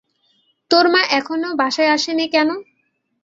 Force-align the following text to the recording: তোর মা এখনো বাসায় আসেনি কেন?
তোর 0.71 0.85
মা 0.87 1.01
এখনো 1.11 1.49
বাসায় 1.55 1.93
আসেনি 1.95 2.25
কেন? 2.33 2.49